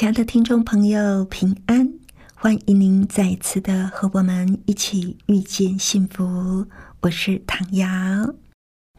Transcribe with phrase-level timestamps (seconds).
[0.00, 1.92] 亲爱的听众朋友，平安！
[2.34, 6.66] 欢迎您再次的和我们一起遇见幸福。
[7.02, 7.86] 我是唐瑶，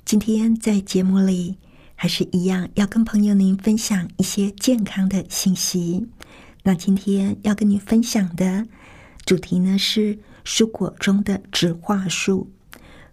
[0.05, 1.57] 今天在节目里。
[1.95, 6.07] 还是一样，要跟朋友您分享一些健康的信息。
[6.61, 8.67] 那今天要跟您分享的
[9.25, 12.51] 主题呢是蔬果中的植化素。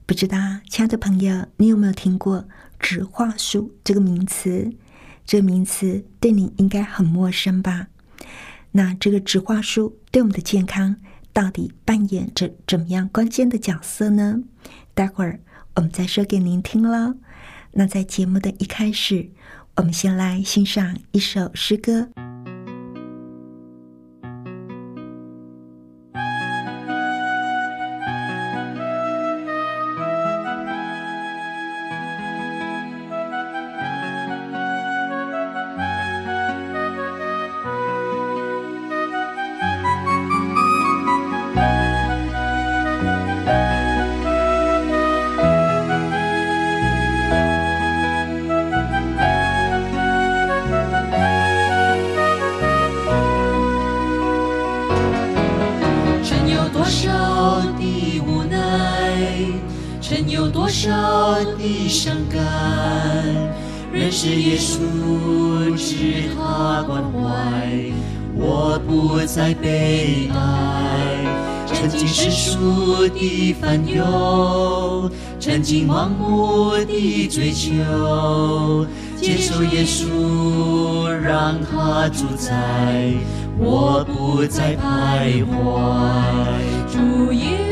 [0.05, 0.37] 不知道，
[0.69, 2.47] 亲爱的朋友，你有没有听过
[2.79, 4.75] 植化素这个名词？
[5.29, 7.89] 这名词对你应该很陌生吧？
[8.73, 10.97] 那这个植化素对我们的健康
[11.35, 14.41] 到底扮演着怎么样关键的角色呢？
[14.95, 15.41] 待会儿
[15.75, 17.17] 我们再说给您听喽。
[17.73, 19.29] 那在节目的一开始，
[19.77, 22.09] 我们先来欣赏一首诗歌。
[60.09, 60.91] 曾有多少
[61.59, 62.43] 的伤感，
[63.93, 67.93] 认识耶稣知他关怀，
[68.35, 71.67] 我不再悲哀。
[71.67, 78.87] 曾经世俗的烦忧，曾经盲目的追求，
[79.21, 83.13] 接受耶稣，让他主宰，
[83.59, 85.53] 我不再徘徊。
[86.91, 87.68] 主耶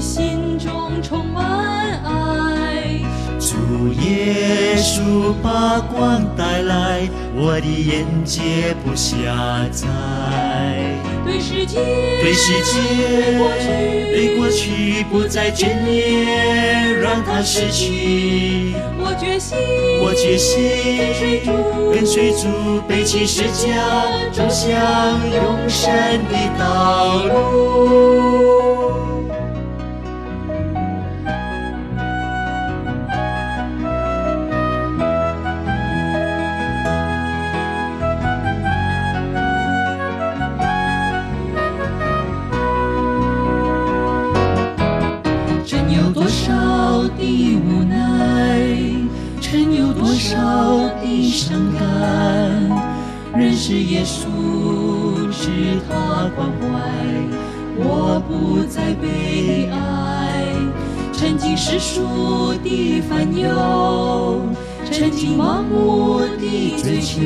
[0.00, 3.00] 心中充满爱。
[3.38, 9.14] 主耶稣把光带来，我的眼界不狭
[9.70, 9.86] 窄。
[11.24, 11.80] 对世界，
[12.22, 12.74] 对世界，
[14.12, 18.74] 对过去不再眷恋，让它逝去。
[18.98, 19.58] 我决心，
[20.02, 20.54] 我决心
[21.08, 21.50] 跟随主，
[21.92, 23.74] 跟随主，背起十字架，
[24.32, 24.70] 走向
[25.30, 25.92] 永生
[26.30, 28.75] 的道路。
[54.06, 56.64] 稣知他关怀，
[57.76, 59.74] 我不再悲哀。
[61.12, 64.40] 曾经世俗的烦忧，
[64.92, 67.18] 曾经盲目的追求，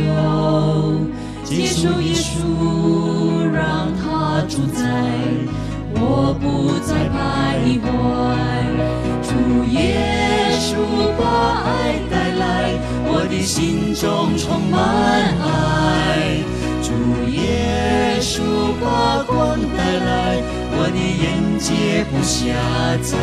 [1.45, 4.81] 接受耶稣让他主宰，
[5.93, 7.87] 我不再徘徊。
[9.23, 9.29] 主
[9.71, 9.77] 耶
[10.59, 10.69] 稣
[11.19, 11.23] 把
[11.67, 11.69] 爱
[12.11, 12.73] 带来，
[13.07, 14.81] 我的心中充满
[15.43, 16.43] 爱。
[16.91, 18.41] 主耶稣
[18.81, 20.43] 把光带来，
[20.73, 22.43] 我的眼界不狭
[23.01, 23.15] 窄。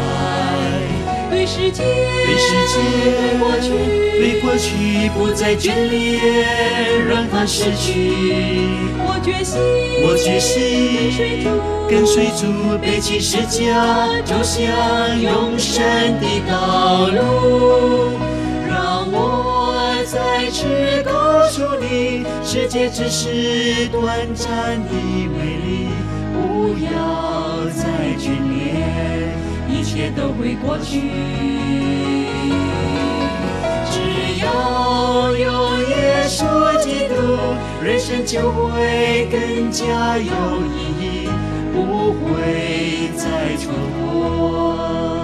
[1.29, 2.73] 对世界，对世界，
[3.19, 3.67] 对过去，
[4.17, 6.23] 对过去不再眷恋，
[7.09, 8.16] 让它逝去。
[9.00, 9.59] 我决心，
[10.01, 11.44] 我决心，
[11.89, 14.63] 跟随主，跟随主，背起十字架，走向
[15.22, 15.83] 永生
[16.22, 18.18] 的道路。
[18.69, 19.56] 让我
[20.09, 22.25] 再次告诉你。
[22.42, 25.89] 世界只是短暂的美丽，
[26.33, 29.36] 不要再眷恋，
[29.69, 31.01] 一切都会过去。
[33.92, 36.45] 只要有耶稣
[36.81, 37.13] 基督，
[37.83, 40.31] 人生就会更加有
[40.71, 41.30] 意义，
[41.74, 45.17] 不会再错过。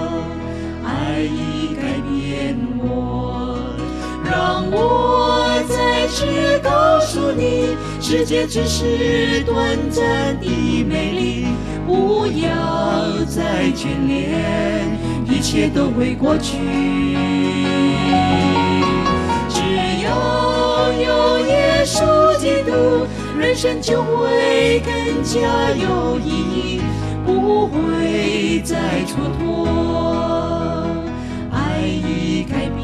[4.44, 5.64] 让我。
[5.70, 9.56] 再次告诉你，世界只是短
[9.90, 11.48] 暂的美丽，
[11.88, 16.58] 不要再眷恋，一切都会过去。
[19.48, 19.62] 只
[20.04, 23.08] 要有耶稣基督。
[23.40, 24.94] 人生就会更
[25.24, 25.40] 加
[25.72, 26.82] 有意义，
[27.26, 28.76] 不会再
[29.06, 29.44] 蹉跎。
[31.52, 32.83] 爱已改变，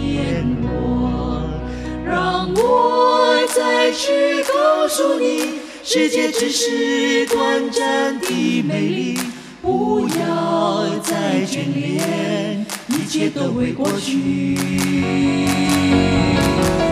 [2.09, 9.19] 让我再次告诉你，世界只是短暂的美丽，
[9.61, 14.55] 不要再眷恋，一切都会过去。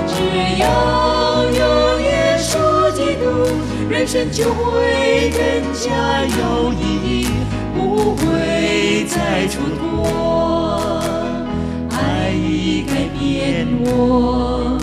[0.05, 0.13] 只
[0.59, 3.25] 要有耶稣基督，
[3.89, 5.41] 人生就会更
[5.73, 7.27] 加有意义，
[7.75, 9.81] 不会再蹉跎。
[11.89, 14.77] 爱已改变我，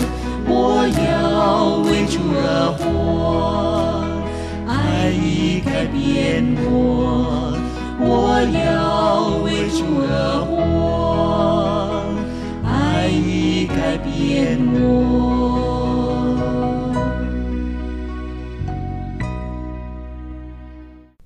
[0.47, 4.03] 我要为主而活。
[4.67, 7.57] 爱已改变我，
[7.99, 12.03] 我要为主而活。
[12.63, 14.83] 爱已改变我。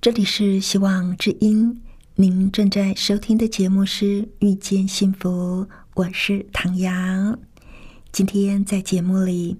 [0.00, 1.82] 这里是希望之音，
[2.14, 7.38] 您正在收听的节目是《遇见幸福》，我是唐阳。
[8.12, 9.56] 今天在节目里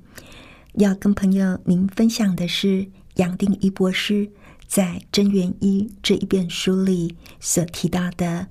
[0.75, 4.31] 要跟朋友您分享的是杨定一博士
[4.67, 8.49] 在《真元一》这一本书里所提到的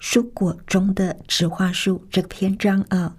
[0.00, 3.16] 蔬果中的植化素这个篇章啊。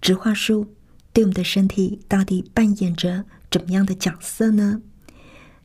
[0.00, 0.74] 植化素
[1.12, 4.80] 对我们的身体到底扮演着怎么样的角色呢？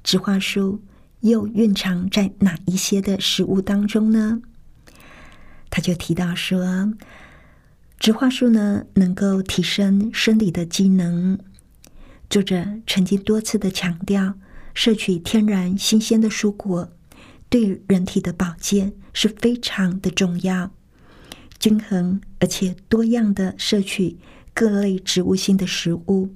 [0.04, 0.82] 植化素。
[1.22, 4.40] 又蕴藏在哪一些的食物当中呢？
[5.72, 6.94] 他就提到说，
[8.00, 11.38] 植化素呢能够提升生理的机能。
[12.30, 14.36] 作者曾经多次的强调，
[14.74, 16.92] 摄取天然新鲜的蔬果
[17.50, 20.72] 对人体的保健是非常的重要。
[21.60, 24.18] 均衡而且多样的摄取
[24.54, 26.30] 各类植物性的食物，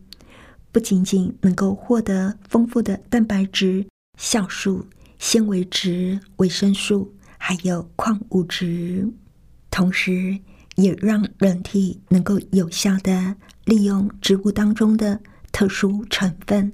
[0.71, 3.85] 不仅仅能够获得丰富的蛋白质。
[4.19, 4.85] 酵素、
[5.17, 9.09] 纤维质、维生素，还有矿物质，
[9.71, 10.37] 同时
[10.81, 13.35] 也让人体能够有效的
[13.65, 16.73] 利用植物当中的特殊成分，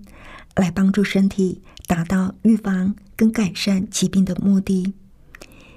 [0.56, 4.94] 来帮助身体达到预防跟改善疾病的目的。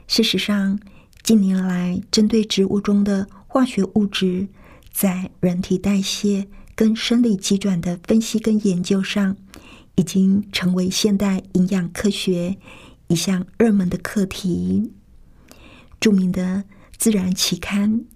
[0.06, 0.79] 事实上，
[1.23, 4.49] 近年来针对植物中的化学物质
[4.93, 9.37] 在人体代谢跟生理机转的分析跟研究上。
[9.97, 12.56] 已经成为现代营养科学
[13.09, 14.93] 一项热门的课题。
[16.00, 16.43] 著名的
[16.97, 18.06] 《自然》期刊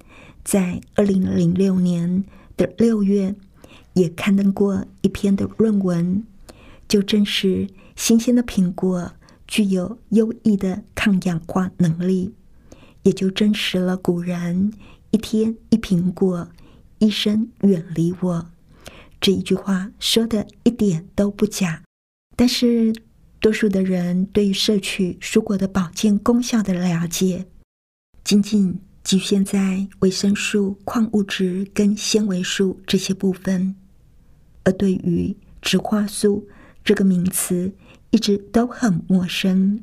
[0.45, 2.25] 在二零零六年
[2.57, 3.35] 的六月
[3.95, 6.25] 也刊登过一篇的论文，
[6.87, 9.13] 就证实新鲜的苹果
[9.49, 12.35] 具有优异的抗氧化能力，
[13.03, 14.73] 也就证实了古人
[15.11, 16.49] “一天一苹果，
[16.99, 18.51] 医生远离我”。
[19.21, 21.83] 这一句话说的一点都不假，
[22.37, 22.93] 但是
[23.41, 27.47] 多数的人对于摄取蔬果的保健功效的了解，
[28.23, 33.77] 仅仅局限在维生素、矿物质跟纤维素这些部分，
[34.65, 36.49] 而对于植化素
[36.83, 37.75] 这个名词
[38.11, 39.81] 一直都很陌生。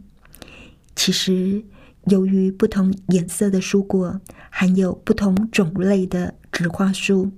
[0.96, 1.64] 其实，
[2.08, 4.20] 由于不同颜色的蔬果
[4.50, 7.32] 含有不同种类的植化素，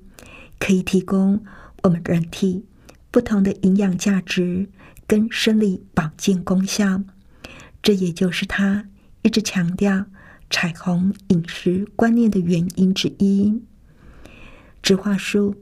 [0.58, 1.44] 可以提供。
[1.84, 2.64] 我们人体
[3.12, 4.70] 不同的营养价值
[5.06, 7.04] 跟生理保健功效，
[7.82, 8.88] 这也就是他
[9.22, 10.06] 一直强调
[10.54, 13.60] 彩虹饮食观念的原因之一。
[14.84, 15.56] 植化素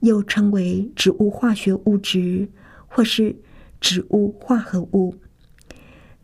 [0.00, 2.50] 又称为植物化学物质
[2.88, 3.36] 或是
[3.80, 5.14] 植物化合物，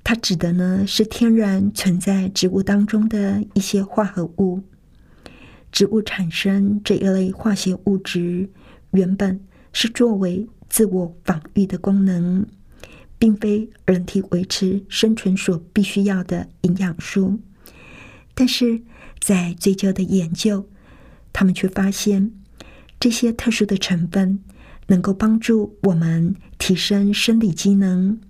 [0.03, 4.63] 它指的呢是天然存在植物当中的一些化合物。
[5.71, 8.51] 植物产生这一类化学物质。
[8.91, 9.41] 原本
[9.73, 12.45] 是作为自我防御的功能，
[13.17, 17.39] 并非人体维持生存所必须要的营养素。
[18.35, 18.83] 但是
[19.21, 20.69] 在追究的研究，
[21.33, 22.33] 他们却发现
[22.99, 24.43] 这些特殊的成分
[24.87, 28.21] 能够帮助我们提升生理机能，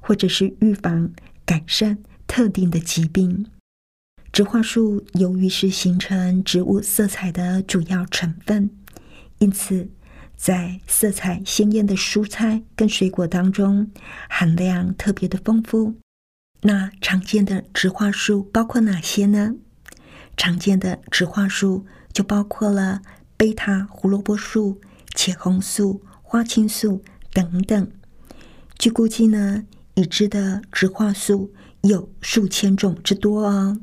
[0.00, 1.12] 或者是预防、
[1.44, 3.46] 改善特定的疾病。
[4.32, 8.70] 植化素由于是形成植物色彩的主要成分，
[9.38, 9.90] 因此。
[10.38, 13.90] 在色彩鲜艳的蔬菜跟水果当中，
[14.28, 15.94] 含量特别的丰富。
[16.62, 19.54] 那常见的植化素包括哪些呢？
[20.36, 23.02] 常见的植化素就包括了
[23.36, 24.80] 贝塔胡萝卜素、
[25.14, 27.90] 茄红素、花青素等等。
[28.78, 33.80] 据估计呢，已知的植化素有数千种之多哦。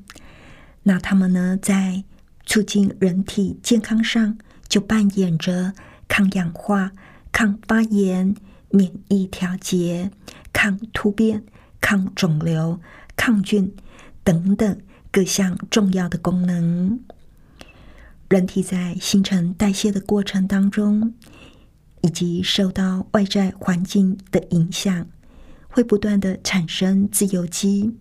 [0.84, 2.04] 那它们呢，在
[2.46, 4.38] 促进人体健康上
[4.68, 5.74] 就扮演着。
[6.06, 6.92] 抗氧化、
[7.32, 8.36] 抗发炎、
[8.70, 10.12] 免疫调节、
[10.52, 11.44] 抗突变、
[11.84, 12.80] 抗肿瘤、
[13.18, 13.76] 抗菌
[14.24, 14.80] 等等
[15.12, 16.98] 各项重要的功能。
[18.30, 21.14] 人体在新陈代谢的过程当中，
[22.00, 25.06] 以及受到外在环境的影响，
[25.68, 27.98] 会不断的产生自由基。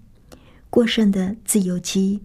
[0.71, 2.23] 过剩的自由基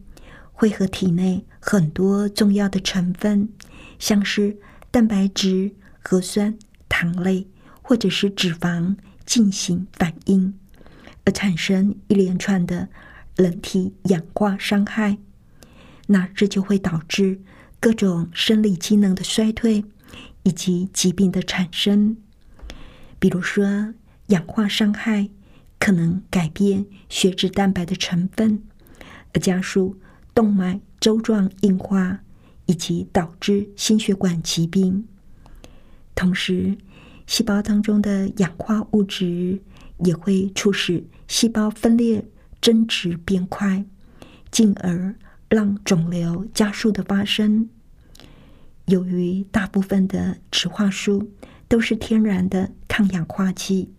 [0.53, 3.49] 会和体内很多重要的成分，
[3.97, 4.57] 像是
[4.91, 5.71] 蛋白质、
[6.03, 6.55] 核酸、
[6.87, 7.47] 糖类
[7.81, 8.95] 或者是脂肪
[9.25, 10.53] 进行反应，
[11.27, 12.87] 而产生一连串的
[13.35, 15.19] 人体氧化伤害。
[16.07, 17.41] 那这就会导致。
[17.79, 19.85] 各种生理机能的衰退
[20.41, 22.17] 以及疾病的产生，
[23.19, 23.93] 比如说
[24.29, 25.29] 氧化伤害
[25.77, 28.63] 可能改变血脂蛋白的成分，
[29.31, 29.95] 而加速
[30.33, 32.21] 动脉粥状硬化，
[32.65, 35.07] 以及导致心血管疾病。
[36.15, 36.75] 同时，
[37.27, 39.61] 细胞当中的氧化物质
[39.99, 42.25] 也会促使细胞分裂
[42.61, 43.85] 增殖变快，
[44.51, 45.15] 进而。
[45.49, 47.69] 让肿瘤加速的发生。
[48.87, 51.31] 由于大部分的植化素
[51.69, 53.93] 都是天然的抗氧化剂，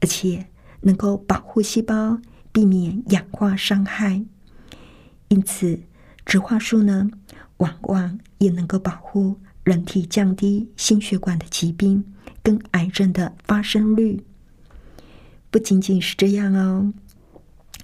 [0.00, 0.46] 而且
[0.80, 2.18] 能够保护细胞
[2.52, 4.24] 避免氧化伤害，
[5.28, 5.78] 因此
[6.24, 7.10] 植化素呢，
[7.58, 12.02] 往往也能够保护人体降低心血管的疾病
[12.42, 14.24] 跟癌症的发生率。
[15.52, 16.92] 不仅仅是这样哦，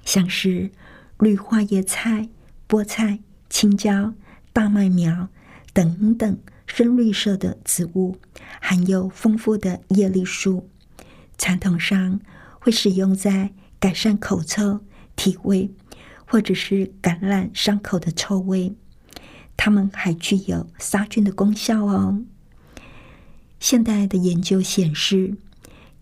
[0.05, 0.73] 像是
[1.21, 2.29] 绿花叶菜。
[2.69, 4.13] 菠菜、青椒、
[4.53, 5.31] 大麦苗
[5.73, 8.19] 等等深绿色的植物，
[8.61, 10.69] 含有丰富的叶绿素，
[11.39, 12.21] 传统上
[12.61, 14.81] 会使用在改善口臭、
[15.17, 15.71] 体味，
[16.27, 18.75] 或者是感染伤口的臭味。
[19.57, 22.23] 它们还具有杀菌的功效哦。
[23.59, 25.39] 现代的研究显示，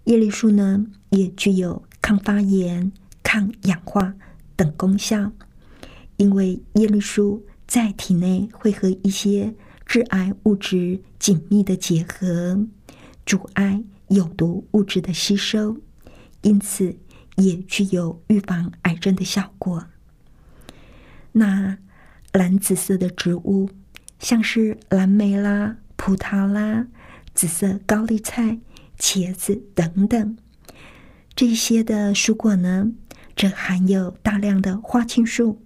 [0.07, 2.91] 叶绿素呢也具有抗发炎、
[3.23, 4.15] 抗氧化
[4.57, 5.31] 等功效。
[6.17, 12.67] 因为叶绿素在体内会和一些致癌物质紧密的结合，
[13.27, 15.77] 阻碍有毒物质的吸收，
[16.43, 16.97] 因此
[17.37, 19.87] 也具有预防癌症的效果。
[21.33, 21.77] 那
[22.33, 23.69] 蓝紫色的植物，
[24.19, 26.87] 像是蓝莓啦、葡萄啦、
[27.35, 28.59] 紫色高丽菜、
[28.99, 30.37] 茄子等等，
[31.35, 32.93] 这些的蔬果呢，
[33.37, 35.63] 则含有大量的花青素。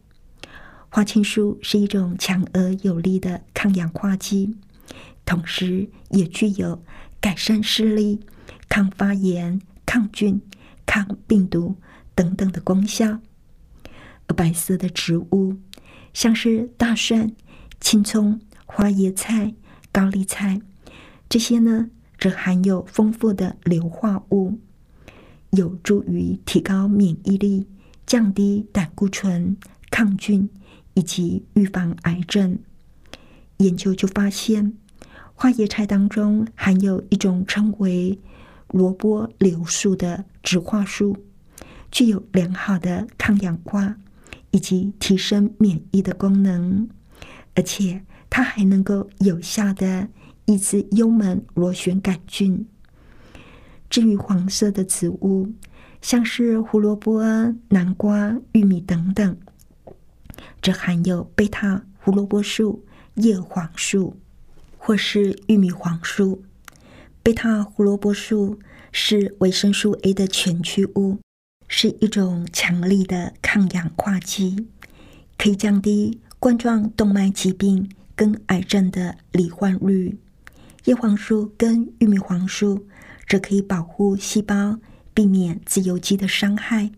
[0.88, 4.56] 花青素是一种强而有力的抗氧化剂，
[5.24, 6.82] 同时也具有
[7.20, 8.20] 改善视力、
[8.68, 10.42] 抗发炎、抗菌、
[10.84, 11.76] 抗病毒
[12.16, 13.20] 等等的功效。
[14.26, 15.56] 而白色的植物，
[16.12, 17.32] 像是大蒜、
[17.80, 19.54] 青葱、花椰菜、
[19.92, 20.60] 高丽菜，
[21.28, 21.90] 这些呢，
[22.20, 24.60] 则含有丰富的硫化物，
[25.50, 27.66] 有助于提高免疫力、
[28.06, 29.56] 降低胆固醇、
[29.90, 30.48] 抗菌。
[30.94, 32.58] 以及预防癌症，
[33.58, 34.74] 研究就发现，
[35.34, 38.18] 花椰菜当中含有一种称为
[38.68, 41.16] 萝卜硫素的植化素，
[41.92, 43.96] 具有良好的抗氧化
[44.50, 46.88] 以及提升免疫的功能，
[47.54, 50.08] 而且它还能够有效的
[50.50, 52.66] 抑制幽门螺旋杆菌。
[53.88, 55.52] 至于黄色的植物，
[56.02, 57.22] 像是胡萝卜、
[57.68, 59.36] 南瓜、玉米等等。
[60.60, 64.16] 则含有贝塔胡萝卜素、叶黄素
[64.76, 66.42] 或是玉米黄素。
[67.22, 68.58] 贝塔胡萝卜素
[68.90, 71.18] 是维生素 A 的前驱物，
[71.68, 74.66] 是一种强力的抗氧化剂，
[75.38, 80.18] 可以降低冠状动脉疾病跟癌症的罹患率。
[80.84, 82.86] 叶黄素跟玉米黄素
[83.28, 84.78] 则可以保护细胞，
[85.12, 86.90] 避免自由基的伤害，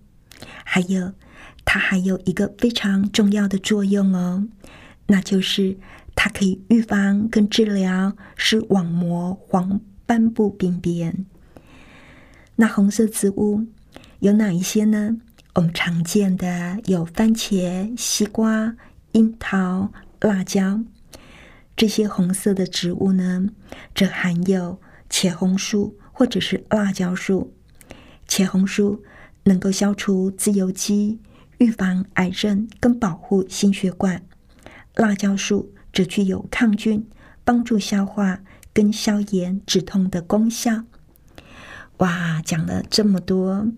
[0.64, 1.12] 还有。
[1.64, 4.48] 它还有一个非常重要的作用哦，
[5.06, 5.78] 那就是
[6.16, 11.24] 它可以预防跟治疗视网膜黄斑部病变。
[12.56, 13.64] 那红色植物
[14.18, 15.16] 有哪一些呢？
[15.54, 18.74] 我们常见的有番茄、西瓜、
[19.12, 20.82] 樱桃、辣椒。
[21.76, 23.48] 这些红色的植物呢，
[23.94, 27.52] 则含有茄红素或者是辣椒素。
[28.28, 29.02] 茄红素
[29.44, 31.20] 能够消除自由基。
[31.58, 34.26] 预防癌症跟保护心血管，
[34.96, 37.06] 辣椒素则具有抗菌、
[37.44, 38.40] 帮助消化
[38.72, 40.82] 跟消炎止痛的功效。
[41.98, 43.68] 哇，讲了这么多，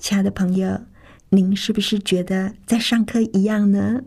[0.00, 0.80] 亲爱的朋友，
[1.28, 4.00] 您是不是觉得在上课一样呢？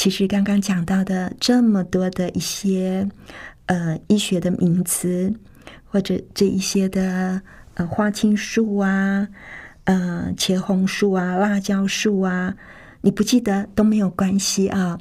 [0.00, 3.06] 其实刚刚讲到的这么多的一些
[3.66, 5.34] 呃医学的名词，
[5.84, 7.42] 或者这一些的
[7.74, 9.28] 呃花青素啊、
[9.84, 12.56] 呃茄红素啊、辣椒素啊，
[13.02, 14.98] 你不记得都没有关系啊。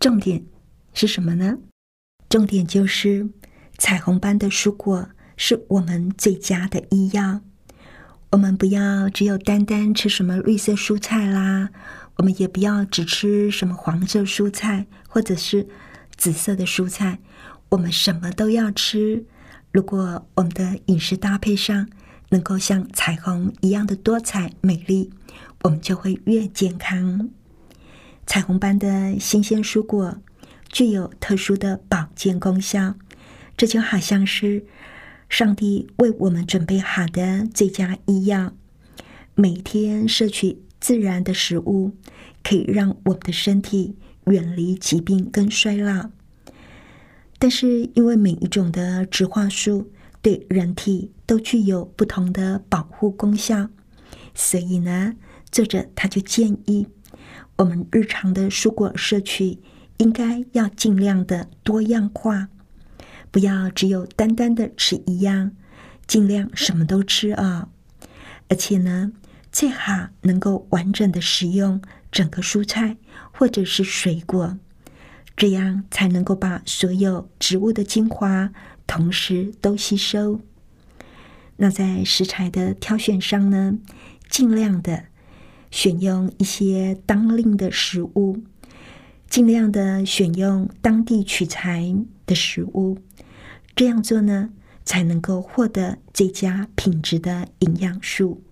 [0.00, 0.42] 重点
[0.92, 1.58] 是什么呢？
[2.28, 3.30] 重点就是
[3.78, 7.42] 彩虹般的蔬果是我们最佳的医药。
[8.32, 11.70] 我们不要只有单单吃什么绿色蔬菜啦，
[12.16, 15.66] 我们也不要只吃什么黄色蔬菜或者是
[16.16, 17.18] 紫色的蔬菜，
[17.70, 19.24] 我们什么都要吃。
[19.72, 21.88] 如果我们的饮食搭配上
[22.30, 25.10] 能够像彩虹一样的多彩美丽，
[25.62, 27.30] 我们就会越健康。
[28.26, 30.18] 彩虹般的新鲜蔬果
[30.68, 32.94] 具有特殊的保健功效，
[33.56, 34.66] 这就好像是。
[35.28, 38.52] 上帝为我们准备好的最佳医药，
[39.36, 41.92] 每天摄取自然的食物，
[42.42, 46.10] 可以让我们的身体远离疾病跟衰老。
[47.38, 53.68] 但是，因为每一种的植化素对人体都具有不同的保护功效，
[54.34, 55.14] 所以呢，
[55.50, 56.86] 作者他就建议
[57.56, 59.58] 我们日常的蔬果摄取
[59.98, 62.48] 应该要尽量的多样化。
[63.30, 65.52] 不要只有单单的吃一样，
[66.06, 67.68] 尽量什么都吃啊！
[68.48, 69.12] 而且呢，
[69.52, 72.96] 最好能够完整的食用整个蔬菜
[73.32, 74.58] 或者是水果，
[75.36, 78.52] 这样才能够把所有植物的精华
[78.86, 80.40] 同时都吸收。
[81.56, 83.76] 那在食材的挑选上呢，
[84.28, 85.04] 尽量的
[85.70, 88.42] 选用一些当令的食物，
[89.28, 92.98] 尽量的选用当地取材的食物。
[93.76, 94.50] 这样做呢，
[94.84, 98.42] 才能够获得最佳品质的营养素。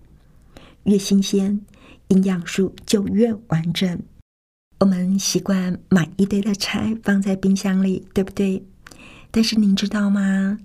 [0.83, 1.61] 越新鲜，
[2.09, 4.01] 营养素就越完整。
[4.79, 8.63] 我们习惯买一堆的菜放在冰箱里，对不对？
[9.31, 10.59] 但是您知道吗？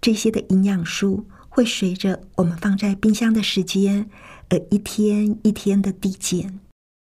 [0.00, 4.08] 这些的营养素会随着我们放在冰箱的时间
[4.48, 6.60] 而一天一天的递减。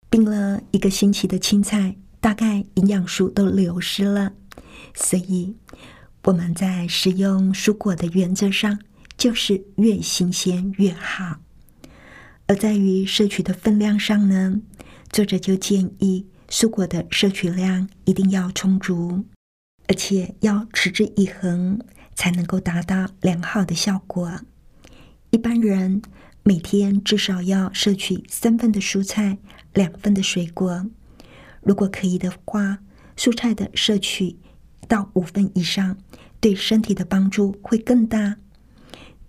[0.09, 4.33] 冰了一个星期的青菜，大概营养素都流失了。
[4.95, 5.57] 所以。
[6.27, 8.79] 我们在食用蔬果的原则上，
[9.15, 11.37] 就是越新鲜越好。
[12.47, 14.61] 而在于摄取的分量上呢，
[15.11, 19.25] 作者就建议蔬果的摄取量一定要充足，
[19.89, 21.81] 而且要持之以恒，
[22.15, 24.41] 才能够达到良好的效果。
[25.31, 26.03] 一般人
[26.43, 29.39] 每天至少要摄取三份的蔬菜，
[29.73, 30.87] 两份的水果。
[31.63, 32.81] 如果可以的话，
[33.17, 34.37] 蔬菜的摄取。
[34.87, 35.97] 到五分以上，
[36.41, 38.37] 对身体的帮助会更大。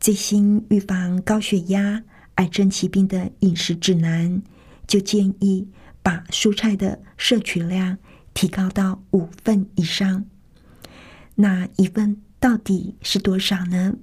[0.01, 2.03] 最新预防高血压、
[2.35, 4.41] 癌症疾病的饮食指南
[4.87, 5.67] 就建议
[6.01, 7.97] 把蔬菜的摄取量
[8.33, 10.25] 提高到五份以上。
[11.35, 13.95] 那一份到底是多少呢？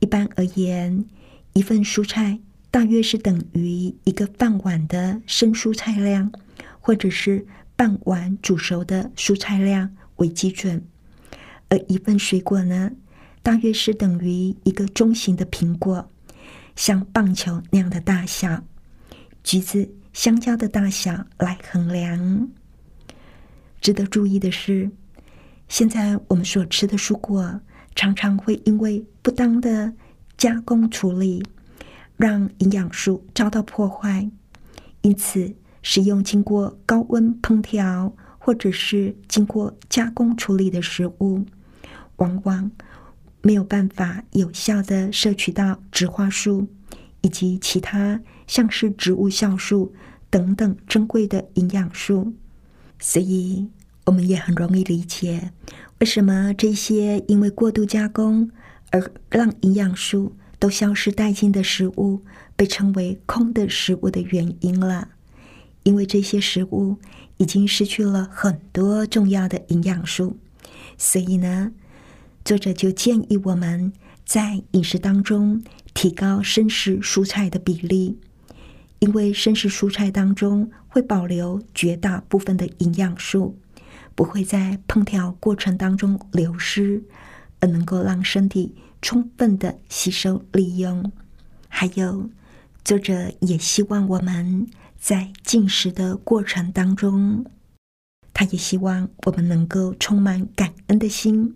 [0.00, 1.04] 一般而言，
[1.52, 2.40] 一份蔬菜
[2.70, 6.30] 大约是等于一个饭碗的生蔬菜量，
[6.80, 9.96] 或者是半碗煮熟的蔬菜量。
[10.18, 10.86] 为基准，
[11.68, 12.92] 而一份水果呢，
[13.42, 16.08] 大约是等于一个中型的苹果，
[16.76, 18.62] 像棒球那样的大小；
[19.42, 22.48] 橘子、香蕉的大小来衡量。
[23.80, 24.90] 值得注意的是，
[25.68, 27.60] 现在我们所吃的蔬果
[27.94, 29.92] 常常会因为不当的
[30.36, 31.44] 加工处理，
[32.16, 34.30] 让营养素遭到破坏，
[35.02, 38.14] 因此使用经过高温烹调。
[38.46, 41.46] 或者是经过加工处理的食物，
[42.16, 42.70] 往往
[43.44, 46.66] 没有办法有效的摄取到植化素
[47.20, 49.94] 以及其他像是植物酵素
[50.30, 52.32] 等等珍贵的营养素，
[52.98, 53.68] 所以
[54.06, 55.52] 我们也很容易理解
[56.00, 58.50] 为什么这些因为过度加工
[58.90, 62.22] 而让营养素都消失殆尽的食物
[62.56, 65.08] 被称为“空的食物”的原因了，
[65.82, 66.96] 因为这些食物。
[67.38, 70.38] 已经失去了很多重要的营养素，
[70.96, 71.72] 所以呢，
[72.44, 73.90] 作者就建议我们
[74.26, 78.18] 在饮食当中提高生食蔬菜的比例，
[78.98, 83.58] 因为生食蔬菜当中会保留绝大部分的营养素，
[84.14, 87.02] 不会在烹调过程当中流失，
[87.60, 91.10] 而能够让身体充分的吸收利用。
[91.68, 92.28] 还有，
[92.84, 94.66] 作者也希望我们。
[94.96, 97.44] 在进食的过程当中，
[98.32, 101.54] 他也希望我们能够充满感恩的心。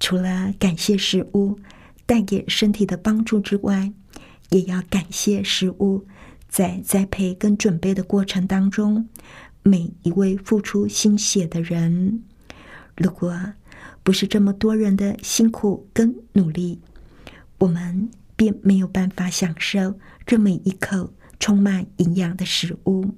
[0.00, 1.60] 除了感谢食物
[2.06, 3.92] 带给身体的帮助之外，
[4.48, 6.06] 也要感谢食物
[6.48, 9.08] 在栽培跟准备的过程当中
[9.62, 12.24] 每一位付出心血的人。
[12.96, 13.52] 如果
[14.02, 16.80] 不是这么多人的辛苦跟努力，
[17.58, 23.14] 我们便没有办法享受这每一口充满营养的食物。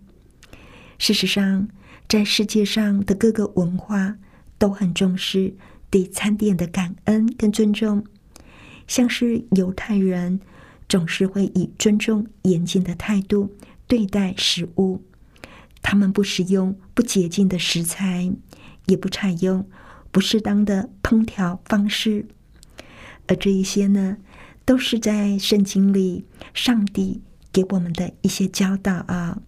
[0.98, 1.68] 事实上，
[2.08, 4.16] 在世界上的各个文化
[4.58, 5.54] 都很重视
[5.92, 8.02] 对餐点的感恩跟尊重，
[8.86, 10.40] 像是犹太人
[10.88, 13.54] 总是会以尊重严谨的态度
[13.86, 15.02] 对待食物，
[15.82, 18.32] 他们不使用不洁净的食材，
[18.86, 19.68] 也不采用
[20.10, 22.24] 不适当的烹调方式，
[23.26, 24.16] 而这一些呢？
[24.64, 26.24] 都是在圣经里，
[26.54, 27.20] 上帝
[27.52, 29.42] 给我们的一些教导啊，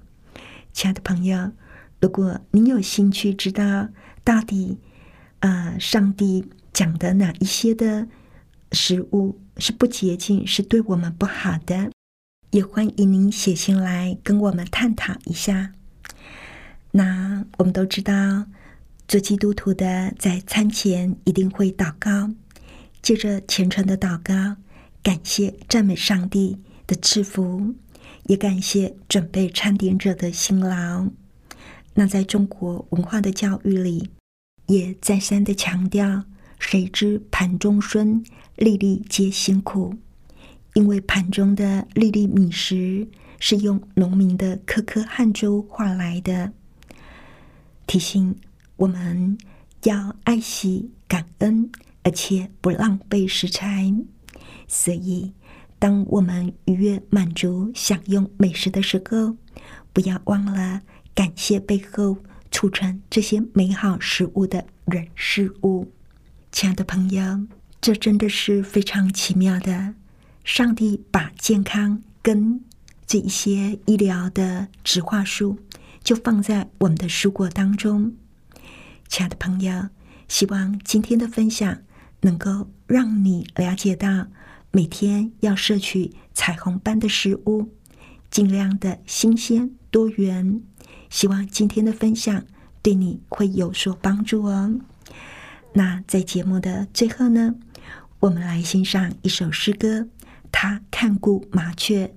[0.73, 1.53] 亲爱的朋友，
[2.01, 3.89] 如果您有兴趣知道
[4.25, 4.77] 到底，
[5.45, 8.09] 呃，上帝讲的哪一些的
[8.73, 11.91] 食物是不洁净，是对我们不好的，
[12.51, 15.73] 也欢迎您写信来跟我们探讨一下。
[16.93, 18.47] 那我们都知道，
[19.07, 22.31] 做基督徒的在餐前一定会祷告，
[23.03, 24.57] 借着虔诚的祷告。
[25.03, 27.75] 感谢赞美上帝的赐福，
[28.29, 31.07] 也感谢准备餐点者的辛劳。
[31.93, 34.09] 那在中国文化的教育里，
[34.67, 36.25] 也再三的强调：
[36.59, 38.25] 谁知盘中飧，
[38.57, 39.95] 粒粒皆辛苦。
[40.75, 43.07] 因为盘中的粒粒米食
[43.39, 46.53] 是用农民的颗颗汗珠换来的，
[47.87, 48.35] 提醒
[48.77, 49.39] 我们
[49.85, 51.71] 要爱惜、感恩，
[52.03, 53.95] 而且不浪费食材。
[54.67, 55.33] 所以，
[55.79, 59.37] 当我们愉悦、满足、享用美食的时候，
[59.93, 60.81] 不要忘了
[61.15, 62.17] 感谢背后
[62.65, 65.93] 促成这些美好食物的人事物。
[66.51, 67.47] 亲爱的朋友，
[67.79, 69.93] 这真的是非常奇妙的。
[70.45, 72.65] 上帝把健康跟
[73.05, 75.59] 这一些医疗的植化素，
[76.03, 78.15] 就放在我们的蔬果当中。
[79.09, 79.91] 亲爱的朋友，
[80.27, 81.83] 希望今天的分享
[82.23, 84.29] 能够让你了解到。
[84.71, 87.69] 每天要摄取彩虹般的食物，
[88.31, 90.63] 尽量的新鲜多元。
[91.15, 92.45] 希望今天的分享
[92.83, 94.81] 对你会有所帮助哦。
[95.75, 97.55] 那在节目的最后呢，
[98.19, 100.09] 我们来欣赏一首诗歌。
[100.51, 102.13] 他看顾麻雀，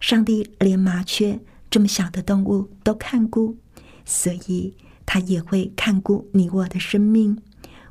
[0.00, 1.38] 上帝连麻雀
[1.70, 3.56] 这么小的动物都看顾，
[4.04, 4.74] 所以
[5.06, 7.40] 他也会看顾你我的生命。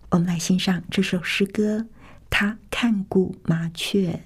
[0.10, 1.88] 我们来欣赏这首诗歌。
[2.30, 4.26] 他看顾麻雀。